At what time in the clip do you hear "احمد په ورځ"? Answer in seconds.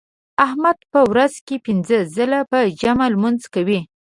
0.45-1.33